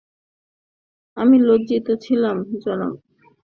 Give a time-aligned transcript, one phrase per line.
[1.17, 2.93] আমি লজ্জিত ছিলাম, জনাব।